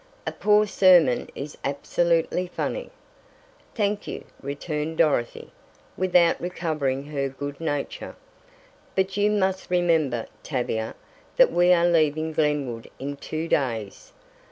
[0.25, 2.89] A poor sermon is absolutely funny."
[3.75, 5.51] "Thank you," returned Dorothy,
[5.95, 8.15] without recovering her good nature,
[8.95, 10.95] "but you must remember, Tavia,
[11.37, 14.11] that we are leaving Glenwood in two days."